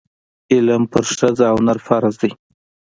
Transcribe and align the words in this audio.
علم 0.53 0.83
په 0.91 0.99
ښځه 1.17 1.45
او 1.51 1.57
نر 1.65 1.77
فرض 1.87 2.13
ده. 2.21 2.29